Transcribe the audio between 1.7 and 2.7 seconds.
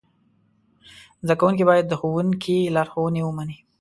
د ښوونکي